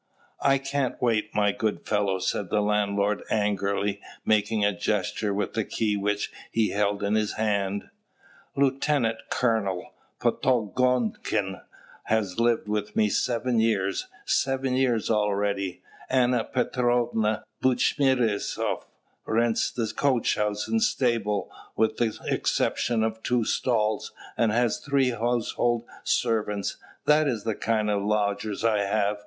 [0.41, 5.63] "I can't wait, my good fellow," said the landlord angrily, making a gesture with the
[5.63, 7.87] key which he held in his hand.
[8.55, 11.61] "Lieutenant Colonel Potogonkin
[12.05, 18.87] has lived with me seven years, seven years already; Anna Petrovna Buchmisteroff
[19.27, 25.11] rents the coach house and stable, with the exception of two stalls, and has three
[25.11, 29.19] household servants: that is the kind of lodgers I have.